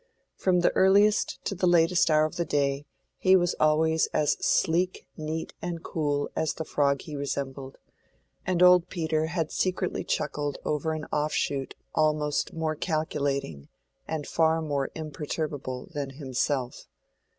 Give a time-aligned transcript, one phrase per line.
[0.33, 2.87] From the earliest to the latest hour of the day
[3.19, 7.77] he was always as sleek, neat, and cool as the frog he resembled,
[8.43, 13.69] and old Peter had secretly chuckled over an offshoot almost more calculating,
[14.07, 16.87] and far more imperturbable, than himself.